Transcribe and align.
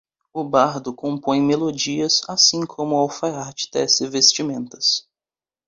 O 0.33 0.43
bardo 0.43 0.95
compõe 0.95 1.39
melodias 1.39 2.21
assim 2.27 2.65
como 2.65 2.95
o 2.95 2.97
alfaiate 2.97 3.69
tece 3.69 4.09
vestimentas 4.09 5.05